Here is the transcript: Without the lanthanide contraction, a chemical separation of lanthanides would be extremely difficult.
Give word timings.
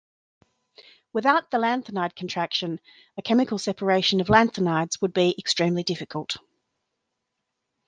Without 1.13 1.51
the 1.51 1.59
lanthanide 1.59 2.15
contraction, 2.15 2.79
a 3.17 3.21
chemical 3.21 3.59
separation 3.59 4.19
of 4.19 4.29
lanthanides 4.29 4.99
would 4.99 5.13
be 5.13 5.35
extremely 5.37 5.83
difficult. 5.83 6.37